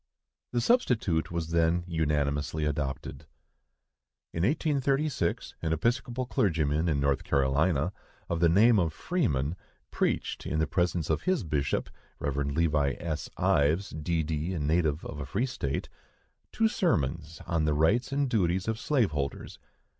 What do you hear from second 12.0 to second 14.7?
(Rev. Levi. S. Ives, D.D., a